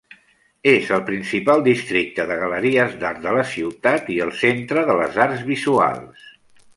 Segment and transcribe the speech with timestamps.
[0.69, 5.21] És el principal districte de galeries d'art de la ciutat i el centre de les
[5.27, 6.25] arts visuals.